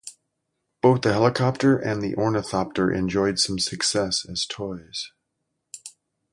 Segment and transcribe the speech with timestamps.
[0.81, 5.11] Both the helicopter and the ornithopter enjoyed some success as toys.